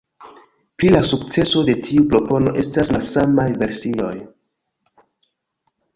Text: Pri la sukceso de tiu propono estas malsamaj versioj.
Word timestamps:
Pri 0.79 0.89
la 0.93 1.01
sukceso 1.07 1.61
de 1.67 1.75
tiu 1.89 2.07
propono 2.13 2.55
estas 2.63 2.93
malsamaj 2.97 3.49
versioj. 3.65 4.13